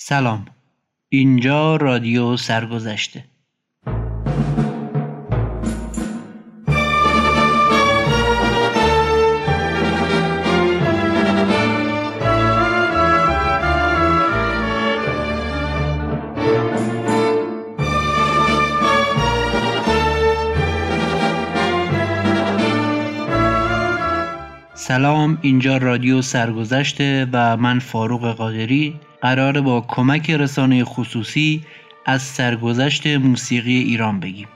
سلام. 0.00 0.46
اینجا 1.08 1.76
رادیو 1.76 2.36
سرگذشته. 2.36 3.24
سلام. 24.74 25.38
اینجا 25.42 25.76
رادیو 25.76 26.22
سرگذشته 26.22 27.26
و 27.32 27.56
من 27.56 27.78
فاروق 27.78 28.32
قادری. 28.32 29.00
قرار 29.22 29.60
با 29.60 29.80
کمک 29.80 30.30
رسانه 30.30 30.84
خصوصی 30.84 31.64
از 32.04 32.22
سرگذشت 32.22 33.06
موسیقی 33.06 33.76
ایران 33.76 34.20
بگیم 34.20 34.48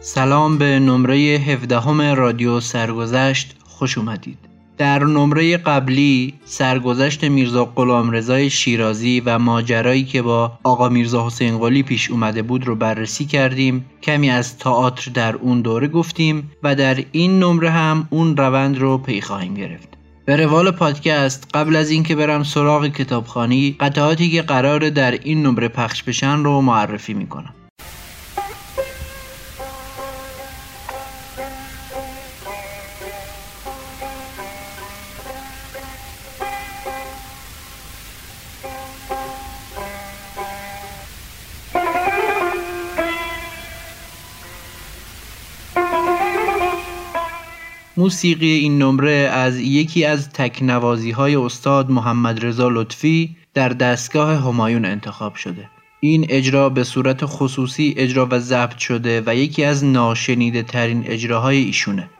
سلام 0.00 0.58
به 0.58 0.78
نمره 0.78 1.16
17 1.16 2.14
رادیو 2.14 2.60
سرگذشت 2.60 3.56
خوش 3.64 3.98
اومدید. 3.98 4.51
در 4.78 5.04
نمره 5.04 5.56
قبلی 5.56 6.34
سرگذشت 6.44 7.24
میرزا 7.24 7.64
غلامرضا 7.64 8.48
شیرازی 8.48 9.20
و 9.20 9.38
ماجرایی 9.38 10.04
که 10.04 10.22
با 10.22 10.52
آقا 10.62 10.88
میرزا 10.88 11.26
حسین 11.26 11.58
قلی 11.58 11.82
پیش 11.82 12.10
اومده 12.10 12.42
بود 12.42 12.66
رو 12.66 12.76
بررسی 12.76 13.24
کردیم. 13.24 13.84
کمی 14.02 14.30
از 14.30 14.58
تئاتر 14.58 15.10
در 15.10 15.36
اون 15.36 15.60
دوره 15.60 15.88
گفتیم 15.88 16.50
و 16.62 16.74
در 16.74 17.04
این 17.12 17.38
نمره 17.38 17.70
هم 17.70 18.08
اون 18.10 18.36
روند 18.36 18.78
رو 18.78 18.98
پی 18.98 19.20
خواهیم 19.20 19.54
گرفت. 19.54 19.88
به 20.24 20.36
روال 20.36 20.70
پادکست 20.70 21.48
قبل 21.54 21.76
از 21.76 21.90
اینکه 21.90 22.16
برم 22.16 22.42
سراغ 22.42 22.86
کتابخانی 22.86 23.76
قطعاتی 23.80 24.30
که 24.30 24.42
قراره 24.42 24.90
در 24.90 25.10
این 25.10 25.42
نمره 25.42 25.68
پخش 25.68 26.02
بشن 26.02 26.44
رو 26.44 26.60
معرفی 26.60 27.14
می‌کنم. 27.14 27.54
موسیقی 48.02 48.50
این 48.50 48.78
نمره 48.78 49.30
از 49.32 49.58
یکی 49.58 50.04
از 50.04 50.28
تکنوازی 50.28 51.10
های 51.10 51.36
استاد 51.36 51.90
محمد 51.90 52.46
رضا 52.46 52.68
لطفی 52.68 53.36
در 53.54 53.68
دستگاه 53.68 54.36
همایون 54.48 54.84
انتخاب 54.84 55.34
شده. 55.34 55.70
این 56.00 56.26
اجرا 56.28 56.68
به 56.68 56.84
صورت 56.84 57.20
خصوصی 57.24 57.94
اجرا 57.96 58.28
و 58.30 58.38
ضبط 58.38 58.78
شده 58.78 59.22
و 59.26 59.34
یکی 59.34 59.64
از 59.64 59.84
ناشنیده 59.84 60.62
ترین 60.62 61.04
اجراهای 61.06 61.56
ایشونه. 61.56 62.10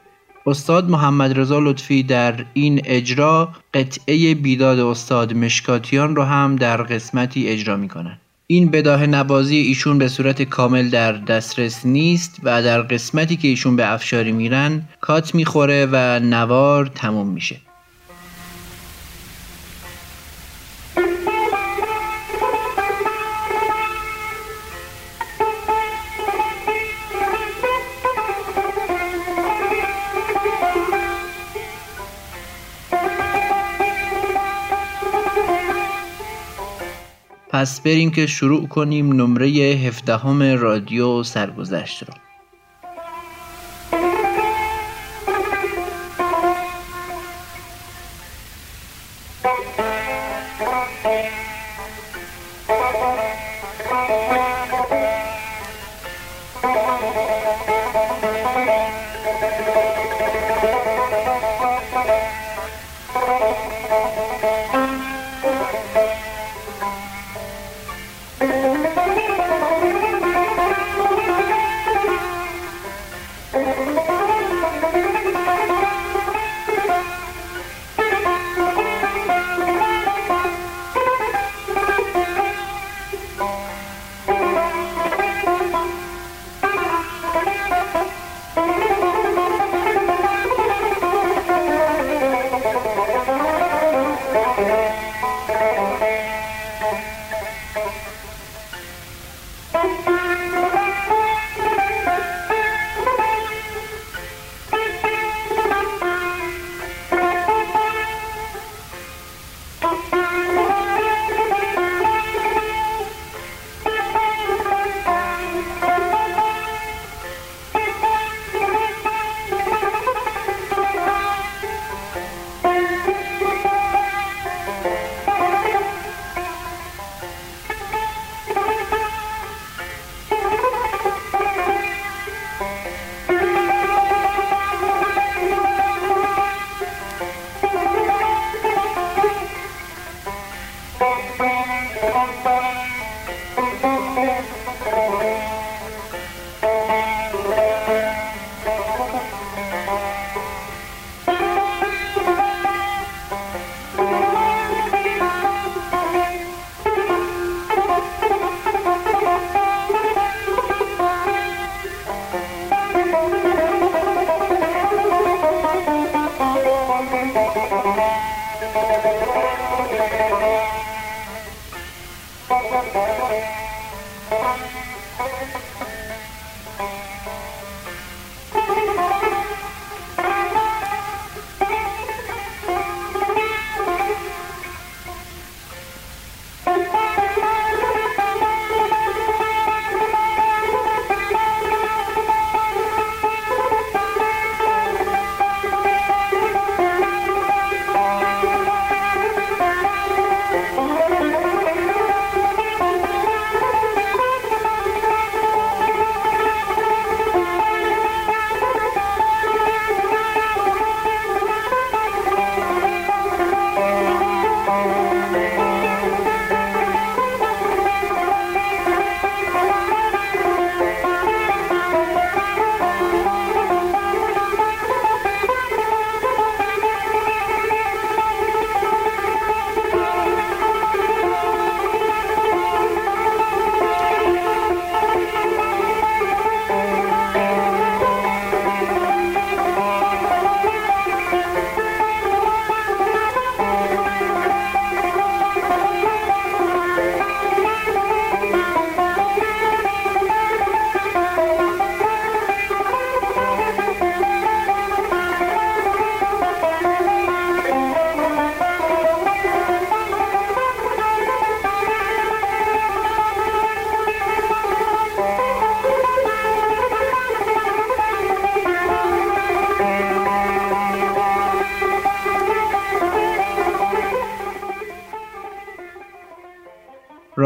استاد 0.46 0.90
محمد 0.90 1.38
رضا 1.38 1.58
لطفی 1.58 2.02
در 2.02 2.44
این 2.54 2.80
اجرا 2.84 3.48
قطعه 3.74 4.34
بیداد 4.34 4.78
استاد 4.78 5.32
مشکاتیان 5.32 6.16
رو 6.16 6.22
هم 6.22 6.56
در 6.56 6.82
قسمتی 6.82 7.48
اجرا 7.48 7.76
می‌کنن 7.76 8.18
این 8.52 8.70
بداه 8.70 9.06
نوازی 9.06 9.56
ایشون 9.56 9.98
به 9.98 10.08
صورت 10.08 10.42
کامل 10.42 10.88
در 10.88 11.12
دسترس 11.12 11.86
نیست 11.86 12.40
و 12.42 12.62
در 12.62 12.82
قسمتی 12.82 13.36
که 13.36 13.48
ایشون 13.48 13.76
به 13.76 13.92
افشاری 13.92 14.32
میرن 14.32 14.82
کات 15.00 15.34
می‌خوره 15.34 15.88
و 15.92 16.20
نوار 16.20 16.86
تموم 16.86 17.28
میشه. 17.28 17.56
پس 37.52 37.80
بریم 37.80 38.10
که 38.10 38.26
شروع 38.26 38.68
کنیم 38.68 39.12
نمره 39.12 39.48
هفدهم 39.48 40.42
رادیو 40.42 41.22
سرگذشت 41.22 42.02
رو. 42.02 42.31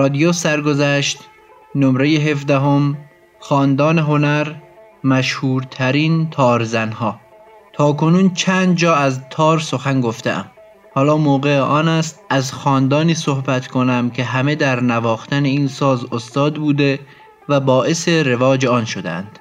رادیو 0.06 0.32
سرگذشت 0.32 1.18
نمره 1.74 2.08
17 2.08 2.96
خاندان 3.40 3.98
هنر 3.98 4.52
مشهورترین 5.04 6.30
تارزنها. 6.30 7.20
تا 7.72 7.92
کنون 7.92 8.34
چند 8.34 8.76
جا 8.76 8.94
از 8.94 9.20
تار 9.30 9.58
سخن 9.58 10.00
گفتم 10.00 10.44
حالا 10.94 11.16
موقع 11.16 11.58
آن 11.58 11.88
است 11.88 12.20
از 12.30 12.52
خاندانی 12.52 13.14
صحبت 13.14 13.66
کنم 13.66 14.10
که 14.10 14.24
همه 14.24 14.54
در 14.54 14.80
نواختن 14.80 15.44
این 15.44 15.68
ساز 15.68 16.04
استاد 16.12 16.54
بوده 16.54 16.98
و 17.48 17.60
باعث 17.60 18.08
رواج 18.08 18.66
آن 18.66 18.84
شدند 18.84 19.38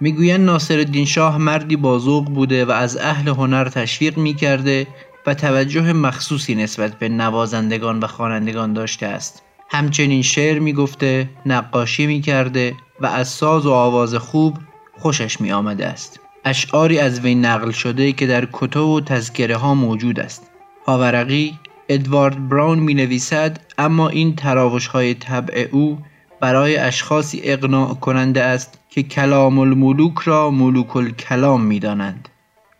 می‌گویند 0.00 0.46
ناصر 0.46 1.04
شاه 1.06 1.38
مردی 1.38 1.76
بازوق 1.76 2.24
بوده 2.24 2.64
و 2.64 2.70
از 2.70 2.96
اهل 2.96 3.28
هنر 3.28 3.68
تشویق 3.68 4.18
می‌کرده 4.18 4.86
و 5.26 5.34
توجه 5.34 5.92
مخصوصی 5.92 6.54
نسبت 6.54 6.98
به 6.98 7.08
نوازندگان 7.08 8.00
و 8.00 8.06
خوانندگان 8.06 8.72
داشته 8.72 9.06
است. 9.06 9.42
همچنین 9.72 10.22
شعر 10.22 10.58
می‌گفته 10.58 11.28
نقاشی 11.46 12.06
می‌کرده 12.06 12.74
و 13.00 13.06
از 13.06 13.28
ساز 13.28 13.66
و 13.66 13.72
آواز 13.72 14.14
خوب 14.14 14.58
خوشش 14.98 15.40
می 15.40 15.52
آمده 15.52 15.86
است 15.86 16.20
اشعاری 16.44 16.98
از 16.98 17.20
وی 17.20 17.34
نقل 17.34 17.70
شده 17.70 18.12
که 18.12 18.26
در 18.26 18.48
کتب 18.52 18.80
و 18.80 19.00
تذکره 19.00 19.56
ها 19.56 19.74
موجود 19.74 20.20
است 20.20 20.50
پاورقی 20.86 21.58
ادوارد 21.88 22.48
براون 22.48 22.78
می 22.78 22.94
نویسد 22.94 23.60
اما 23.78 24.08
این 24.08 24.36
تراوش 24.36 24.86
های 24.86 25.14
طبع 25.14 25.68
او 25.72 25.98
برای 26.40 26.76
اشخاصی 26.76 27.40
اقناع 27.44 27.94
کننده 27.94 28.42
است 28.42 28.78
که 28.88 29.02
کلام 29.02 29.58
الملوک 29.58 30.18
را 30.18 30.50
ملوک 30.50 30.96
الکلام 30.96 31.64
می 31.64 31.78
دانند. 31.78 32.28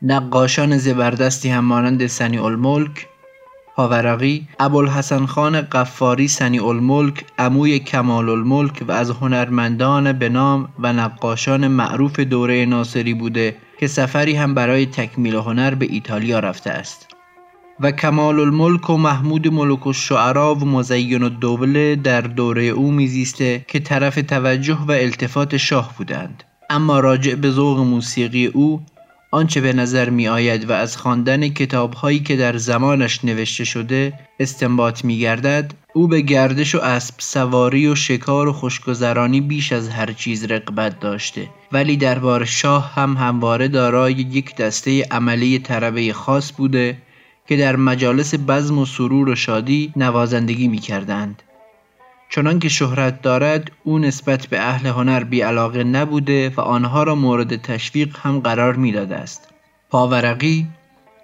نقاشان 0.02 0.78
زبردستی 0.78 1.48
هم 1.48 1.64
مانند 1.64 2.06
سنی 2.06 2.38
الملک 2.38 3.06
پاورقی 3.76 4.48
ابوالحسن 4.58 5.26
خان 5.26 5.60
قفاری 5.60 6.28
سنی 6.28 6.58
الملک 6.58 7.24
عموی 7.38 7.78
کمال 7.78 8.28
الملک 8.28 8.84
و 8.88 8.92
از 8.92 9.10
هنرمندان 9.10 10.12
به 10.12 10.28
نام 10.28 10.68
و 10.78 10.92
نقاشان 10.92 11.68
معروف 11.68 12.20
دوره 12.20 12.66
ناصری 12.66 13.14
بوده 13.14 13.56
که 13.78 13.86
سفری 13.86 14.34
هم 14.34 14.54
برای 14.54 14.86
تکمیل 14.86 15.34
هنر 15.34 15.74
به 15.74 15.86
ایتالیا 15.90 16.38
رفته 16.38 16.70
است. 16.70 17.06
و 17.80 17.90
کمال 17.90 18.40
الملک 18.40 18.90
و 18.90 18.96
محمود 18.96 19.48
ملک 19.48 19.86
و 19.86 19.92
شعرا 19.92 20.54
و 20.54 20.64
مزین 20.64 21.22
الدوله 21.22 21.96
در 21.96 22.20
دوره 22.20 22.62
او 22.62 22.90
میزیسته 22.90 23.64
که 23.68 23.80
طرف 23.80 24.14
توجه 24.14 24.78
و 24.88 24.92
التفات 24.92 25.56
شاه 25.56 25.94
بودند. 25.98 26.44
اما 26.70 27.00
راجع 27.00 27.34
به 27.34 27.50
ذوق 27.50 27.78
موسیقی 27.78 28.46
او 28.46 28.80
آنچه 29.32 29.60
به 29.60 29.72
نظر 29.72 30.10
می 30.10 30.28
آید 30.28 30.70
و 30.70 30.72
از 30.72 30.96
خواندن 30.96 31.48
کتاب 31.48 31.94
هایی 31.94 32.20
که 32.20 32.36
در 32.36 32.56
زمانش 32.56 33.24
نوشته 33.24 33.64
شده 33.64 34.12
استنباط 34.40 35.04
می 35.04 35.18
گردد 35.18 35.74
او 35.92 36.08
به 36.08 36.20
گردش 36.20 36.74
و 36.74 36.78
اسب 36.78 37.14
سواری 37.18 37.86
و 37.86 37.94
شکار 37.94 38.48
و 38.48 38.52
خوشگذرانی 38.52 39.40
بیش 39.40 39.72
از 39.72 39.88
هر 39.88 40.12
چیز 40.12 40.44
رقبت 40.44 41.00
داشته 41.00 41.48
ولی 41.72 41.96
دربار 41.96 42.44
شاه 42.44 42.94
هم 42.94 43.16
همواره 43.16 43.68
دارای 43.68 44.12
یک 44.12 44.56
دسته 44.56 45.02
عملی 45.10 45.58
طربه 45.58 46.12
خاص 46.12 46.52
بوده 46.52 46.96
که 47.48 47.56
در 47.56 47.76
مجالس 47.76 48.34
بزم 48.48 48.78
و 48.78 48.86
سرور 48.86 49.28
و 49.28 49.34
شادی 49.34 49.92
نوازندگی 49.96 50.68
می 50.68 50.78
کردند. 50.78 51.42
چنان 52.30 52.58
که 52.58 52.68
شهرت 52.68 53.22
دارد 53.22 53.72
او 53.84 53.98
نسبت 53.98 54.46
به 54.46 54.60
اهل 54.60 54.86
هنر 54.86 55.24
بی 55.24 55.40
علاقه 55.40 55.84
نبوده 55.84 56.52
و 56.56 56.60
آنها 56.60 57.02
را 57.02 57.14
مورد 57.14 57.62
تشویق 57.62 58.16
هم 58.22 58.40
قرار 58.40 58.76
می‌داده 58.76 59.16
است. 59.16 59.48
پاورقی 59.90 60.66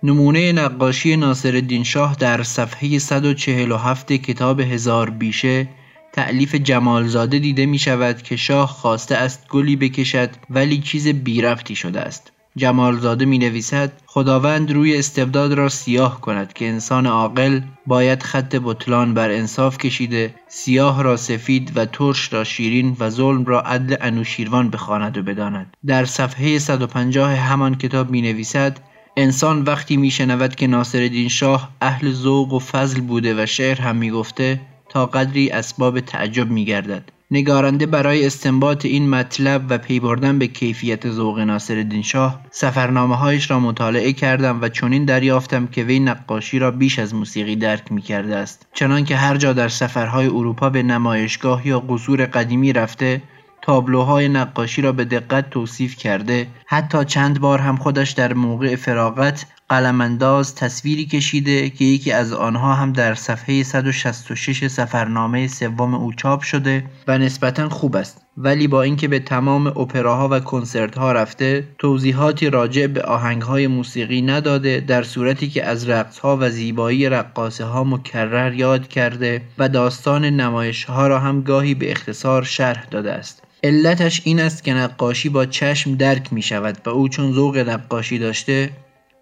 نمونه 0.02 0.52
نقاشی 0.52 1.16
ناصر 1.16 1.82
شاه 1.82 2.16
در 2.20 2.42
صفحه 2.42 2.98
147 2.98 4.12
کتاب 4.12 4.60
هزار 4.60 5.10
بیشه 5.10 5.68
تعلیف 6.12 6.54
جمالزاده 6.54 7.38
دیده 7.38 7.66
می 7.66 7.78
شود 7.78 8.22
که 8.22 8.36
شاه 8.36 8.68
خواسته 8.68 9.14
است 9.14 9.48
گلی 9.48 9.76
بکشد 9.76 10.30
ولی 10.50 10.78
چیز 10.78 11.08
بیرفتی 11.08 11.74
شده 11.74 12.00
است. 12.00 12.32
جمالزاده 12.56 13.24
می 13.24 13.38
نویسد 13.38 13.92
خداوند 14.06 14.72
روی 14.72 14.98
استبداد 14.98 15.52
را 15.52 15.68
سیاه 15.68 16.20
کند 16.20 16.52
که 16.52 16.68
انسان 16.68 17.06
عاقل 17.06 17.60
باید 17.86 18.22
خط 18.22 18.56
بطلان 18.64 19.14
بر 19.14 19.30
انصاف 19.30 19.78
کشیده 19.78 20.34
سیاه 20.48 21.02
را 21.02 21.16
سفید 21.16 21.72
و 21.76 21.84
ترش 21.84 22.32
را 22.32 22.44
شیرین 22.44 22.96
و 23.00 23.10
ظلم 23.10 23.44
را 23.44 23.60
عدل 23.60 23.96
انوشیروان 24.00 24.70
بخواند 24.70 25.18
و 25.18 25.22
بداند. 25.22 25.76
در 25.86 26.04
صفحه 26.04 26.58
150 26.58 27.34
همان 27.34 27.74
کتاب 27.74 28.10
می 28.10 28.22
نویسد 28.22 28.80
انسان 29.16 29.62
وقتی 29.62 29.96
می 29.96 30.10
شنود 30.10 30.54
که 30.54 30.66
ناصرالدین 30.66 31.28
شاه 31.28 31.70
اهل 31.82 32.12
ذوق 32.12 32.52
و 32.52 32.58
فضل 32.58 33.00
بوده 33.00 33.42
و 33.42 33.46
شعر 33.46 33.80
هم 33.80 33.96
می 33.96 34.10
گفته 34.10 34.60
تا 34.88 35.06
قدری 35.06 35.50
اسباب 35.50 36.00
تعجب 36.00 36.50
می 36.50 36.64
گردد 36.64 37.10
نگارنده 37.30 37.86
برای 37.86 38.26
استنباط 38.26 38.84
این 38.84 39.10
مطلب 39.10 39.66
و 39.68 39.78
پی 39.78 40.00
بردن 40.00 40.38
به 40.38 40.46
کیفیت 40.46 41.10
ذوق 41.10 41.38
ناصرالدین 41.38 42.02
شاه 42.02 42.40
سفرنامه 42.50 43.16
هایش 43.16 43.50
را 43.50 43.60
مطالعه 43.60 44.12
کردم 44.12 44.62
و 44.62 44.68
چنین 44.68 45.04
دریافتم 45.04 45.66
که 45.66 45.84
وی 45.84 46.00
نقاشی 46.00 46.58
را 46.58 46.70
بیش 46.70 46.98
از 46.98 47.14
موسیقی 47.14 47.56
درک 47.56 47.92
می 47.92 48.02
کرده 48.02 48.36
است. 48.36 48.66
چنانکه 48.74 49.16
هر 49.16 49.36
جا 49.36 49.52
در 49.52 49.68
سفرهای 49.68 50.26
اروپا 50.26 50.70
به 50.70 50.82
نمایشگاه 50.82 51.66
یا 51.66 51.80
قصور 51.80 52.26
قدیمی 52.26 52.72
رفته 52.72 53.22
تابلوهای 53.62 54.28
نقاشی 54.28 54.82
را 54.82 54.92
به 54.92 55.04
دقت 55.04 55.50
توصیف 55.50 55.96
کرده 55.96 56.46
حتی 56.66 57.04
چند 57.04 57.40
بار 57.40 57.58
هم 57.58 57.76
خودش 57.76 58.10
در 58.10 58.34
موقع 58.34 58.76
فراغت 58.76 59.46
قلمانداز 59.68 60.54
تصویری 60.54 61.06
کشیده 61.06 61.70
که 61.70 61.84
یکی 61.84 62.12
از 62.12 62.32
آنها 62.32 62.74
هم 62.74 62.92
در 62.92 63.14
صفحه 63.14 63.62
166 63.62 64.66
سفرنامه 64.66 65.48
سوم 65.48 65.94
او 65.94 66.12
چاپ 66.12 66.42
شده 66.42 66.84
و 67.08 67.18
نسبتا 67.18 67.68
خوب 67.68 67.96
است. 67.96 68.22
ولی 68.36 68.68
با 68.68 68.82
اینکه 68.82 69.08
به 69.08 69.18
تمام 69.18 69.66
اپراها 69.66 70.28
و 70.28 70.40
کنسرت 70.40 70.98
ها 70.98 71.12
رفته 71.12 71.68
توضیحاتی 71.78 72.50
راجع 72.50 72.86
به 72.86 73.02
آهنگ 73.02 73.42
های 73.42 73.66
موسیقی 73.66 74.22
نداده 74.22 74.80
در 74.80 75.02
صورتی 75.02 75.48
که 75.48 75.64
از 75.64 75.88
رقص 75.88 76.18
ها 76.18 76.36
و 76.40 76.50
زیبایی 76.50 77.08
رقاصه 77.08 77.64
ها 77.64 77.84
مکرر 77.84 78.54
یاد 78.54 78.88
کرده 78.88 79.42
و 79.58 79.68
داستان 79.68 80.24
نمایش 80.24 80.84
ها 80.84 81.06
را 81.06 81.18
هم 81.18 81.42
گاهی 81.42 81.74
به 81.74 81.90
اختصار 81.90 82.42
شرح 82.42 82.86
داده 82.90 83.12
است. 83.12 83.42
علتش 83.64 84.22
این 84.24 84.40
است 84.40 84.64
که 84.64 84.74
نقاشی 84.74 85.28
با 85.28 85.46
چشم 85.46 85.94
درک 85.94 86.32
می 86.32 86.42
شود 86.42 86.78
و 86.86 86.90
او 86.90 87.08
چون 87.08 87.32
ذوق 87.32 87.58
نقاشی 87.58 88.18
داشته 88.18 88.70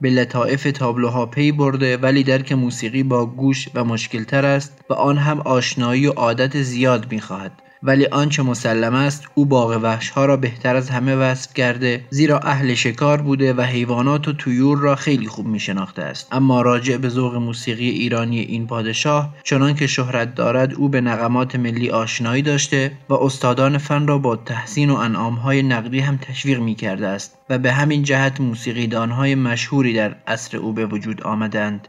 به 0.04 0.10
لطائف 0.10 0.68
تابلوها 0.74 1.26
پی 1.26 1.52
برده 1.52 1.96
ولی 1.96 2.22
درک 2.22 2.52
موسیقی 2.52 3.02
با 3.02 3.26
گوش 3.26 3.68
و 3.74 3.84
مشکلتر 3.84 4.46
است 4.46 4.84
و 4.90 4.94
آن 4.94 5.18
هم 5.18 5.40
آشنایی 5.40 6.06
و 6.06 6.10
عادت 6.10 6.62
زیاد 6.62 7.12
می‌خواهد. 7.12 7.63
ولی 7.84 8.06
آنچه 8.06 8.42
مسلم 8.42 8.94
است 8.94 9.28
او 9.34 9.46
باغ 9.46 9.80
وحش 9.82 10.10
ها 10.10 10.24
را 10.24 10.36
بهتر 10.36 10.76
از 10.76 10.90
همه 10.90 11.14
وصف 11.14 11.54
کرده 11.54 12.04
زیرا 12.10 12.38
اهل 12.38 12.74
شکار 12.74 13.22
بوده 13.22 13.54
و 13.54 13.60
حیوانات 13.60 14.28
و 14.28 14.32
تویور 14.32 14.78
را 14.78 14.96
خیلی 14.96 15.26
خوب 15.26 15.46
می 15.46 15.60
شناخته 15.60 16.02
است. 16.02 16.28
اما 16.32 16.62
راجع 16.62 16.96
به 16.96 17.08
ذوق 17.08 17.34
موسیقی 17.34 17.88
ایرانی 17.88 18.40
این 18.40 18.66
پادشاه 18.66 19.34
چنان 19.42 19.74
که 19.74 19.86
شهرت 19.86 20.34
دارد 20.34 20.74
او 20.74 20.88
به 20.88 21.00
نقمات 21.00 21.56
ملی 21.56 21.90
آشنایی 21.90 22.42
داشته 22.42 22.92
و 23.08 23.14
استادان 23.14 23.78
فن 23.78 24.06
را 24.06 24.18
با 24.18 24.36
تحسین 24.36 24.90
و 24.90 24.94
انعام 24.94 25.34
های 25.34 25.62
نقدی 25.62 26.00
هم 26.00 26.16
تشویق 26.16 26.60
می 26.60 26.74
کرده 26.74 27.06
است 27.06 27.38
و 27.50 27.58
به 27.58 27.72
همین 27.72 28.02
جهت 28.02 28.40
موسیقیدان 28.40 29.10
های 29.10 29.34
مشهوری 29.34 29.92
در 29.92 30.16
عصر 30.26 30.56
او 30.56 30.72
به 30.72 30.86
وجود 30.86 31.22
آمدند. 31.22 31.88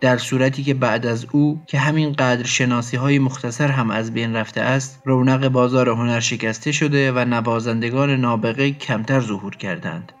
در 0.00 0.18
صورتی 0.18 0.62
که 0.64 0.74
بعد 0.74 1.06
از 1.06 1.26
او 1.32 1.62
که 1.66 1.78
همین 1.78 2.12
قدر 2.12 2.46
شناسی 2.46 2.96
های 2.96 3.18
مختصر 3.18 3.68
هم 3.68 3.90
از 3.90 4.12
بین 4.14 4.36
رفته 4.36 4.60
است 4.60 5.02
رونق 5.04 5.48
بازار 5.48 5.88
هنر 5.88 6.20
شکسته 6.20 6.72
شده 6.72 7.12
و 7.12 7.24
نوازندگان 7.24 8.10
نابغه 8.10 8.70
کمتر 8.70 9.20
ظهور 9.20 9.56
کردند. 9.56 10.12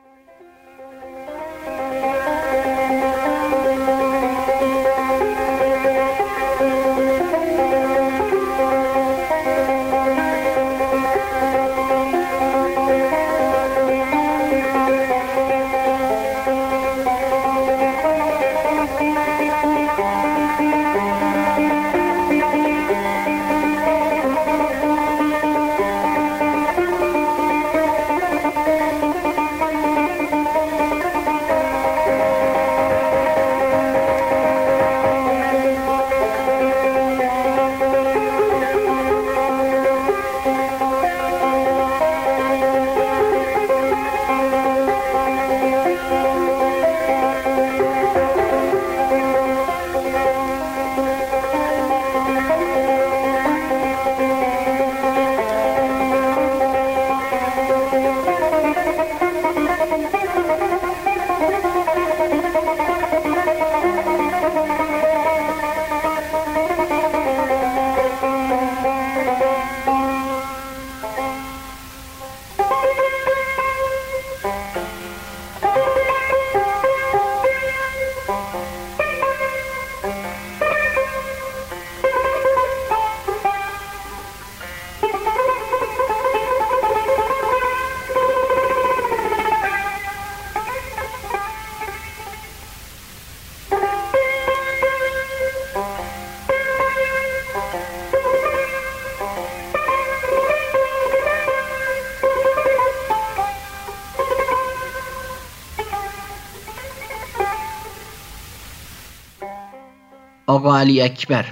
آقا 110.60 110.78
علی 110.78 111.00
اکبر. 111.00 111.44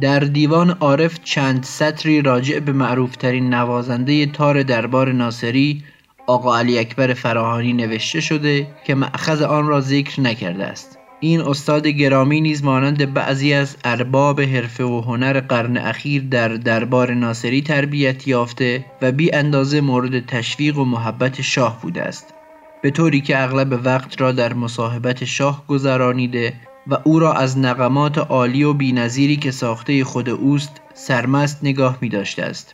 در 0.00 0.20
دیوان 0.20 0.70
عارف 0.70 1.18
چند 1.24 1.64
سطری 1.64 2.22
راجع 2.22 2.58
به 2.58 2.72
معروفترین 2.72 3.54
نوازنده 3.54 4.26
تار 4.26 4.62
دربار 4.62 5.12
ناصری 5.12 5.84
آقا 6.26 6.58
علی 6.58 6.78
اکبر 6.78 7.14
فراهانی 7.14 7.72
نوشته 7.72 8.20
شده 8.20 8.66
که 8.84 8.94
معخذ 8.94 9.42
آن 9.42 9.66
را 9.66 9.80
ذکر 9.80 10.20
نکرده 10.20 10.66
است. 10.66 10.98
این 11.20 11.40
استاد 11.40 11.86
گرامی 11.86 12.40
نیز 12.40 12.64
مانند 12.64 13.14
بعضی 13.14 13.52
از 13.52 13.76
ارباب 13.84 14.40
حرفه 14.40 14.84
و 14.84 15.00
هنر 15.00 15.40
قرن 15.40 15.76
اخیر 15.76 16.22
در 16.22 16.48
دربار 16.48 17.14
ناصری 17.14 17.62
تربیت 17.62 18.28
یافته 18.28 18.84
و 19.02 19.12
بی 19.12 19.34
اندازه 19.34 19.80
مورد 19.80 20.26
تشویق 20.26 20.78
و 20.78 20.84
محبت 20.84 21.42
شاه 21.42 21.80
بوده 21.82 22.02
است. 22.02 22.34
به 22.82 22.90
طوری 22.90 23.20
که 23.20 23.42
اغلب 23.42 23.80
وقت 23.84 24.20
را 24.20 24.32
در 24.32 24.54
مصاحبت 24.54 25.24
شاه 25.24 25.64
گذرانیده 25.68 26.52
و 26.86 26.98
او 27.04 27.18
را 27.18 27.32
از 27.32 27.58
نقمات 27.58 28.18
عالی 28.18 28.64
و 28.64 28.72
بینظیری 28.72 29.36
که 29.36 29.50
ساخته 29.50 30.04
خود 30.04 30.28
اوست 30.28 30.80
سرمست 30.94 31.58
نگاه 31.62 31.98
می 32.00 32.08
داشته 32.08 32.42
است. 32.42 32.73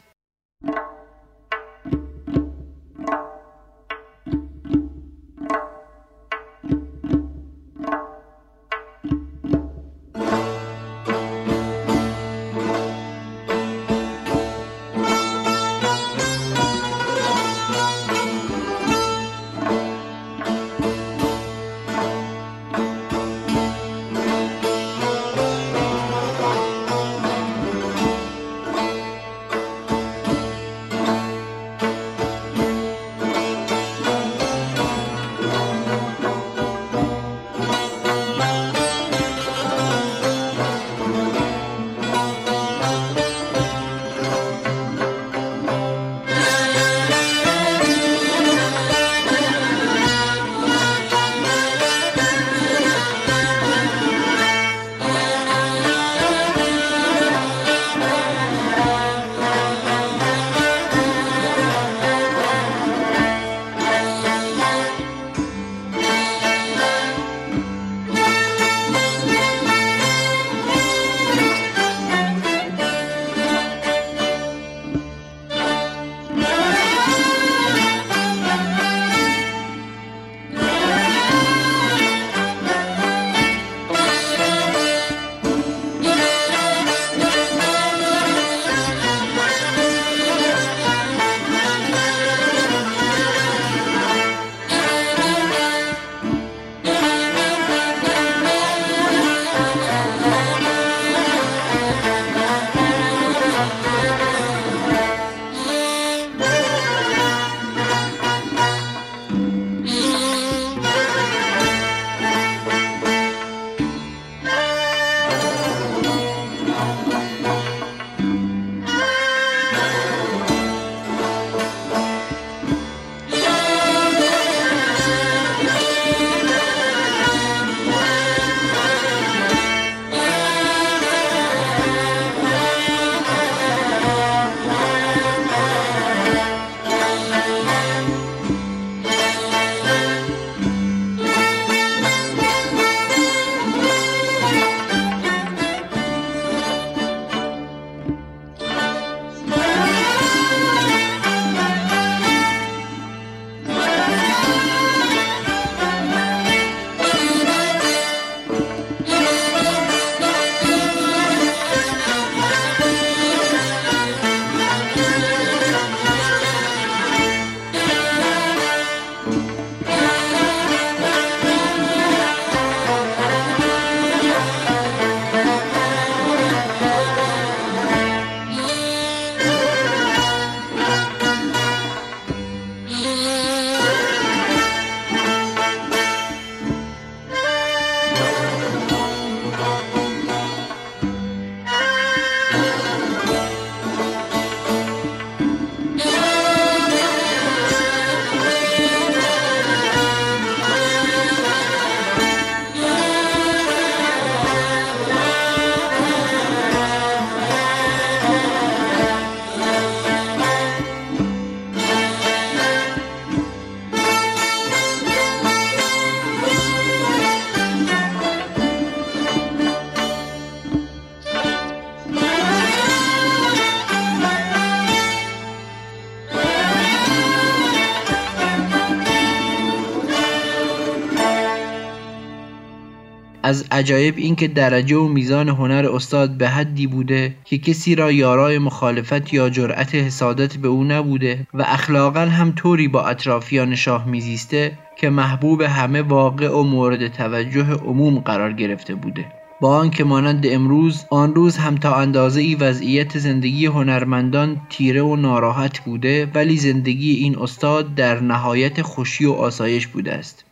عجایب 233.80 234.14
این 234.16 234.36
که 234.36 234.48
درجه 234.48 234.96
و 234.96 235.08
میزان 235.08 235.48
هنر 235.48 235.88
استاد 235.92 236.30
به 236.30 236.48
حدی 236.48 236.86
بوده 236.86 237.34
که 237.44 237.58
کسی 237.58 237.94
را 237.94 238.12
یارای 238.12 238.58
مخالفت 238.58 239.34
یا 239.34 239.50
جرأت 239.50 239.94
حسادت 239.94 240.56
به 240.56 240.68
او 240.68 240.84
نبوده 240.84 241.46
و 241.54 241.62
اخلاقا 241.62 242.20
هم 242.20 242.52
طوری 242.52 242.88
با 242.88 243.02
اطرافیان 243.06 243.74
شاه 243.74 244.08
میزیسته 244.08 244.78
که 244.96 245.10
محبوب 245.10 245.62
همه 245.62 246.02
واقع 246.02 246.48
و 246.48 246.62
مورد 246.62 247.08
توجه 247.08 247.72
عموم 247.74 248.18
قرار 248.18 248.52
گرفته 248.52 248.94
بوده. 248.94 249.26
با 249.60 249.76
آنکه 249.76 250.04
مانند 250.04 250.46
امروز 250.46 251.04
آن 251.10 251.34
روز 251.34 251.56
هم 251.56 251.74
تا 251.74 251.94
اندازه 251.94 252.40
ای 252.40 252.54
وضعیت 252.54 253.18
زندگی 253.18 253.66
هنرمندان 253.66 254.60
تیره 254.70 255.02
و 255.02 255.16
ناراحت 255.16 255.78
بوده 255.78 256.28
ولی 256.34 256.56
زندگی 256.56 257.12
این 257.12 257.38
استاد 257.38 257.94
در 257.94 258.20
نهایت 258.20 258.82
خوشی 258.82 259.24
و 259.26 259.32
آسایش 259.32 259.86
بوده 259.86 260.12
است. 260.12 260.44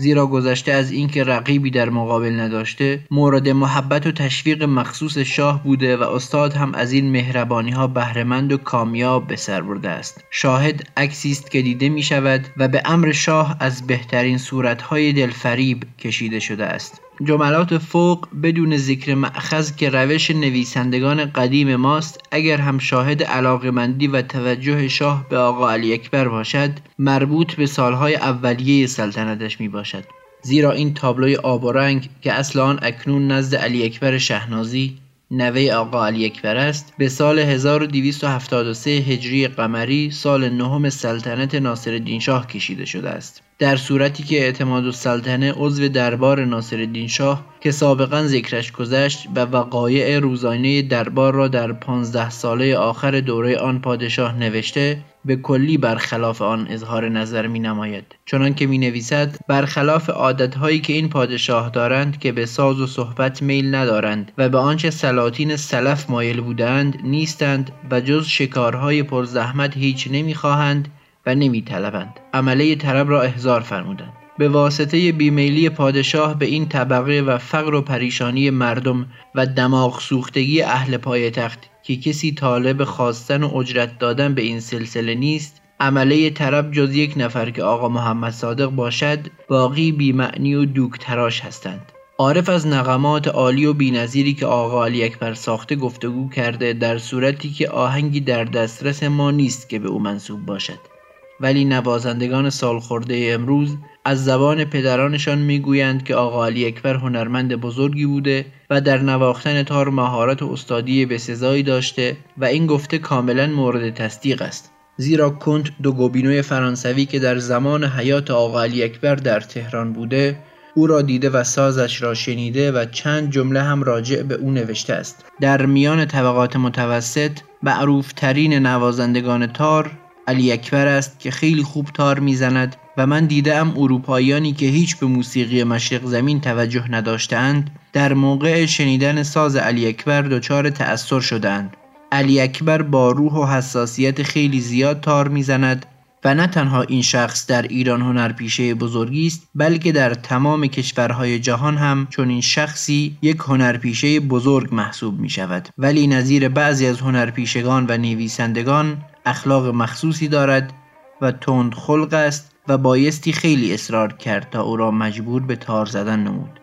زیرا 0.00 0.26
گذشته 0.26 0.72
از 0.72 0.90
اینکه 0.90 1.24
رقیبی 1.24 1.70
در 1.70 1.90
مقابل 1.90 2.40
نداشته 2.40 3.00
مورد 3.10 3.48
محبت 3.48 4.06
و 4.06 4.12
تشویق 4.12 4.62
مخصوص 4.62 5.18
شاه 5.18 5.64
بوده 5.64 5.96
و 5.96 6.02
استاد 6.02 6.52
هم 6.52 6.74
از 6.74 6.92
این 6.92 7.10
مهربانی 7.10 7.70
ها 7.70 7.86
بهرهمند 7.86 8.52
و 8.52 8.56
کامیاب 8.56 9.26
به 9.26 9.36
سر 9.36 9.60
برده 9.60 9.88
است. 9.88 10.24
شاهد 10.30 10.88
عکسی 10.96 11.30
است 11.30 11.50
که 11.50 11.62
دیده 11.62 11.88
می 11.88 12.02
شود 12.02 12.46
و 12.56 12.68
به 12.68 12.82
امر 12.84 13.12
شاه 13.12 13.56
از 13.60 13.86
بهترین 13.86 14.38
صورتهای 14.38 15.12
دلفریب 15.12 15.82
کشیده 15.98 16.40
شده 16.40 16.64
است. 16.64 17.00
جملات 17.24 17.78
فوق 17.78 18.28
بدون 18.42 18.76
ذکر 18.76 19.14
معخذ 19.14 19.76
که 19.76 19.90
روش 19.90 20.30
نویسندگان 20.30 21.24
قدیم 21.24 21.76
ماست 21.76 22.20
اگر 22.30 22.56
هم 22.56 22.78
شاهد 22.78 23.22
علاقمندی 23.22 24.06
و 24.06 24.22
توجه 24.22 24.88
شاه 24.88 25.28
به 25.28 25.38
آقا 25.38 25.70
علی 25.70 25.92
اکبر 25.92 26.28
باشد 26.28 26.70
مربوط 26.98 27.54
به 27.54 27.66
سالهای 27.66 28.14
اولیه 28.16 28.86
سلطنتش 28.86 29.60
می 29.60 29.68
باشد 29.68 30.04
زیرا 30.42 30.72
این 30.72 30.94
تابلوی 30.94 31.36
آب 31.36 31.64
و 31.64 31.72
رنگ 31.72 32.08
که 32.22 32.32
اصل 32.32 32.60
آن 32.60 32.78
اکنون 32.82 33.30
نزد 33.30 33.54
علی 33.54 33.84
اکبر 33.84 34.18
شهنازی 34.18 34.98
نوه 35.30 35.70
آقا 35.72 36.06
علی 36.06 36.26
اکبر 36.26 36.56
است. 36.56 36.94
به 36.98 37.08
سال 37.08 37.38
1273 37.38 38.90
هجری 38.90 39.48
قمری 39.48 40.10
سال 40.10 40.48
نهم 40.48 40.90
سلطنت 40.90 41.54
ناصر 41.54 42.18
شاه 42.20 42.46
کشیده 42.46 42.84
شده 42.84 43.10
است. 43.10 43.42
در 43.58 43.76
صورتی 43.76 44.22
که 44.22 44.40
اعتماد 44.40 44.84
السلطنه 44.84 45.52
عضو 45.56 45.88
دربار 45.88 46.44
ناصر 46.44 47.06
شاه 47.06 47.46
که 47.60 47.70
سابقا 47.70 48.22
ذکرش 48.26 48.72
گذشت 48.72 49.28
و 49.36 49.40
وقایع 49.40 50.18
روزانه 50.18 50.82
دربار 50.82 51.34
را 51.34 51.48
در 51.48 51.72
پانزده 51.72 52.30
ساله 52.30 52.76
آخر 52.76 53.20
دوره 53.20 53.56
آن 53.56 53.80
پادشاه 53.80 54.38
نوشته 54.38 55.02
به 55.24 55.36
کلی 55.36 55.76
برخلاف 55.76 56.42
آن 56.42 56.66
اظهار 56.70 57.08
نظر 57.08 57.46
می 57.46 57.58
نماید 57.58 58.04
چنان 58.26 58.54
که 58.54 58.66
می 58.66 58.78
نویسد 58.78 59.36
برخلاف 59.48 60.10
عادتهایی 60.10 60.80
که 60.80 60.92
این 60.92 61.08
پادشاه 61.08 61.70
دارند 61.70 62.18
که 62.18 62.32
به 62.32 62.46
ساز 62.46 62.80
و 62.80 62.86
صحبت 62.86 63.42
میل 63.42 63.74
ندارند 63.74 64.32
و 64.38 64.48
به 64.48 64.58
آنچه 64.58 64.90
سلاطین 64.90 65.56
سلف 65.56 66.10
مایل 66.10 66.40
بودند 66.40 66.98
نیستند 67.04 67.72
و 67.90 68.00
جز 68.00 68.26
شکارهای 68.26 69.02
پرزحمت 69.02 69.76
هیچ 69.76 70.08
نمی‌خواهند 70.12 70.88
و 71.26 71.34
نمیطلبند. 71.34 72.20
عمله 72.34 72.74
طرب 72.74 73.10
را 73.10 73.22
احضار 73.22 73.60
فرمودند. 73.60 74.19
به 74.40 74.48
واسطه 74.48 75.12
بیمیلی 75.12 75.68
پادشاه 75.68 76.38
به 76.38 76.46
این 76.46 76.68
طبقه 76.68 77.20
و 77.26 77.38
فقر 77.38 77.74
و 77.74 77.82
پریشانی 77.82 78.50
مردم 78.50 79.06
و 79.34 79.46
دماغ 79.46 80.00
سوختگی 80.00 80.62
اهل 80.62 80.96
پایتخت 80.96 81.58
که 81.82 81.96
کسی 81.96 82.32
طالب 82.32 82.84
خواستن 82.84 83.42
و 83.42 83.56
اجرت 83.56 83.98
دادن 83.98 84.34
به 84.34 84.42
این 84.42 84.60
سلسله 84.60 85.14
نیست 85.14 85.62
عمله 85.80 86.30
طرب 86.30 86.72
جز 86.72 86.94
یک 86.94 87.14
نفر 87.16 87.50
که 87.50 87.62
آقا 87.62 87.88
محمد 87.88 88.32
صادق 88.32 88.66
باشد 88.66 89.18
باقی 89.48 89.92
بیمعنی 89.92 90.54
و 90.54 90.64
دوک 90.64 90.98
تراش 91.00 91.40
هستند. 91.40 91.92
عارف 92.18 92.48
از 92.48 92.66
نقمات 92.66 93.28
عالی 93.28 93.66
و 93.66 93.72
بینظیری 93.72 94.34
که 94.34 94.46
آقا 94.46 94.84
علی 94.84 95.04
اکبر 95.04 95.34
ساخته 95.34 95.76
گفتگو 95.76 96.28
کرده 96.28 96.72
در 96.72 96.98
صورتی 96.98 97.50
که 97.50 97.68
آهنگی 97.70 98.20
در 98.20 98.44
دسترس 98.44 99.02
ما 99.02 99.30
نیست 99.30 99.68
که 99.68 99.78
به 99.78 99.88
او 99.88 99.98
منصوب 99.98 100.46
باشد. 100.46 100.99
ولی 101.40 101.64
نوازندگان 101.64 102.50
سالخورده 102.50 103.30
امروز 103.34 103.76
از 104.04 104.24
زبان 104.24 104.64
پدرانشان 104.64 105.38
می‌گویند 105.38 106.04
که 106.04 106.14
آقا 106.14 106.46
علی 106.46 106.66
اکبر 106.66 106.94
هنرمند 106.94 107.54
بزرگی 107.54 108.06
بوده 108.06 108.46
و 108.70 108.80
در 108.80 108.98
نواختن 108.98 109.62
تار 109.62 109.88
مهارت 109.88 110.42
و 110.42 110.52
استادی 110.52 111.06
بسزایی 111.06 111.62
داشته 111.62 112.16
و 112.38 112.44
این 112.44 112.66
گفته 112.66 112.98
کاملا 112.98 113.46
مورد 113.46 113.94
تصدیق 113.94 114.42
است. 114.42 114.70
زیرا 114.96 115.30
کنت 115.30 115.70
دو 115.82 115.92
گوبینوی 115.92 116.42
فرانسوی 116.42 117.04
که 117.06 117.18
در 117.18 117.38
زمان 117.38 117.84
حیات 117.84 118.30
آقا 118.30 118.62
علی 118.62 118.82
اکبر 118.82 119.14
در 119.14 119.40
تهران 119.40 119.92
بوده 119.92 120.38
او 120.74 120.86
را 120.86 121.02
دیده 121.02 121.30
و 121.30 121.44
سازش 121.44 122.02
را 122.02 122.14
شنیده 122.14 122.72
و 122.72 122.84
چند 122.84 123.30
جمله 123.30 123.62
هم 123.62 123.82
راجع 123.82 124.22
به 124.22 124.34
او 124.34 124.50
نوشته 124.50 124.94
است. 124.94 125.24
در 125.40 125.66
میان 125.66 126.04
طبقات 126.04 126.56
متوسط 126.56 127.30
معروفترین 127.62 128.54
نوازندگان 128.54 129.46
تار 129.46 129.90
علی 130.26 130.52
اکبر 130.52 130.86
است 130.86 131.20
که 131.20 131.30
خیلی 131.30 131.62
خوب 131.62 131.86
تار 131.94 132.18
می‌زند 132.18 132.76
و 132.96 133.06
من 133.06 133.26
دیدم 133.26 133.72
اروپاییانی 133.76 134.52
که 134.52 134.66
هیچ 134.66 134.96
به 134.96 135.06
موسیقی 135.06 135.64
مشرق 135.64 136.06
زمین 136.06 136.40
توجه 136.40 136.90
نداشتند 136.90 137.70
در 137.92 138.14
موقع 138.14 138.66
شنیدن 138.66 139.22
ساز 139.22 139.56
علی 139.56 139.86
اکبر 139.86 140.22
دچار 140.22 140.70
تأثیر 140.70 141.20
شدند 141.20 141.76
علی 142.12 142.40
اکبر 142.40 142.82
با 142.82 143.10
روح 143.10 143.32
و 143.32 143.46
حساسیت 143.46 144.22
خیلی 144.22 144.60
زیاد 144.60 145.00
تار 145.00 145.28
می‌زند 145.28 145.86
و 146.24 146.34
نه 146.34 146.46
تنها 146.46 146.82
این 146.82 147.02
شخص 147.02 147.46
در 147.46 147.62
ایران 147.62 148.02
هنرپیشه 148.02 148.74
بزرگی 148.74 149.26
است 149.26 149.48
بلکه 149.54 149.92
در 149.92 150.14
تمام 150.14 150.66
کشورهای 150.66 151.38
جهان 151.38 151.76
هم 151.76 152.06
چون 152.10 152.28
این 152.28 152.40
شخصی 152.40 153.16
یک 153.22 153.36
هنرپیشه 153.36 154.20
بزرگ 154.20 154.74
محسوب 154.74 155.20
می 155.20 155.30
شود 155.30 155.68
ولی 155.78 156.06
نظیر 156.06 156.48
بعضی 156.48 156.86
از 156.86 157.00
هنرپیشگان 157.00 157.86
و 157.88 157.96
نویسندگان 157.96 158.96
اخلاق 159.26 159.66
مخصوصی 159.66 160.28
دارد 160.28 160.72
و 161.20 161.32
تند 161.32 161.74
خلق 161.74 162.14
است 162.14 162.52
و 162.68 162.78
بایستی 162.78 163.32
خیلی 163.32 163.74
اصرار 163.74 164.12
کرد 164.12 164.50
تا 164.50 164.62
او 164.62 164.76
را 164.76 164.90
مجبور 164.90 165.42
به 165.42 165.56
تار 165.56 165.86
زدن 165.86 166.20
نمود. 166.20 166.59